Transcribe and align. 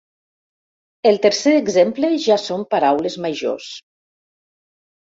El 1.11 1.19
tercer 1.25 1.53
exemple 1.59 2.11
ja 2.25 2.39
són 2.49 2.67
paraules 2.75 3.21
majors. 3.29 3.71